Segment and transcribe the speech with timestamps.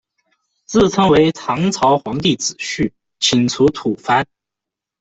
[0.65, 4.25] 自称为唐朝皇帝子婿，请除吐蕃。